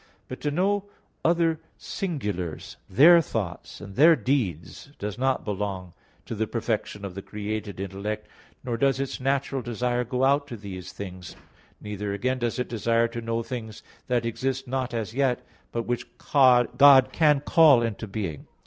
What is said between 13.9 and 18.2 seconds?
that exist not as yet, but which God can call into